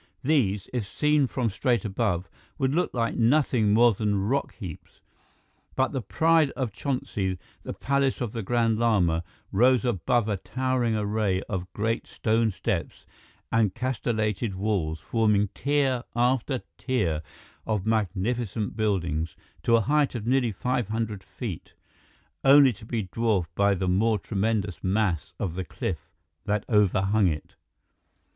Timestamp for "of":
6.55-6.73, 8.19-8.31, 11.43-11.71, 17.67-17.85, 20.15-20.25, 25.37-25.53